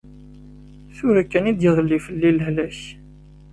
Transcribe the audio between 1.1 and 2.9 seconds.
kan i d-yeɣli fell-i lehlak.